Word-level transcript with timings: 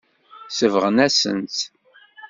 Sebɣent-asen-tt. 0.57 1.59